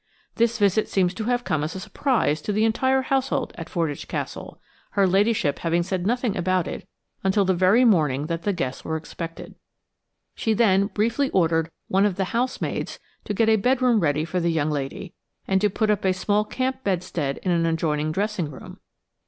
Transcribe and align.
This 0.37 0.57
visit 0.57 0.89
seems 0.89 1.13
to 1.13 1.25
have 1.25 1.43
come 1.43 1.63
as 1.63 1.75
a 1.75 1.79
surprise 1.79 2.41
to 2.41 2.51
the 2.51 2.65
entire 2.65 3.03
household 3.03 3.53
at 3.55 3.67
Fordwych 3.69 4.07
Castle, 4.07 4.59
her 4.97 5.05
ladyship 5.05 5.59
having 5.59 5.83
said 5.83 6.07
nothing 6.07 6.35
about 6.35 6.67
it 6.67 6.87
until 7.23 7.45
the 7.45 7.53
very 7.53 7.85
morning 7.85 8.25
that 8.25 8.41
the 8.41 8.51
guests 8.51 8.83
were 8.83 8.97
expected. 8.97 9.53
She 10.33 10.53
then 10.55 10.87
briefly 10.87 11.29
ordered 11.29 11.69
one 11.87 12.07
of 12.07 12.15
the 12.15 12.33
housemaids 12.33 12.97
to 13.25 13.35
get 13.35 13.47
a 13.47 13.57
bedroom 13.57 13.99
ready 13.99 14.25
for 14.25 14.37
a 14.39 14.47
young 14.47 14.71
lady, 14.71 15.13
and 15.47 15.61
to 15.61 15.69
put 15.69 15.91
up 15.91 16.03
a 16.03 16.13
small 16.13 16.45
camp 16.45 16.83
bedstead 16.83 17.37
in 17.43 17.51
an 17.51 17.67
adjoining 17.67 18.11
dressing 18.11 18.49
room. 18.49 18.79